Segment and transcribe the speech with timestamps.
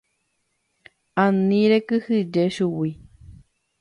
[1.23, 2.91] Ani rekyhyje chugui.